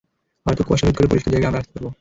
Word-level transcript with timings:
হয়তো, 0.45 0.61
কুয়াশা 0.67 0.85
ভেদ 0.87 0.95
করে 0.97 1.09
পরিষ্কার 1.11 1.31
জায়গায় 1.33 1.49
আমরা 1.49 1.61
আসতে 1.61 1.73
পারবো! 1.75 1.89